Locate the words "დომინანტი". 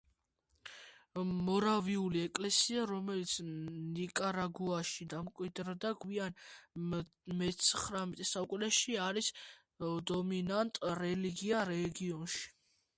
10.15-10.95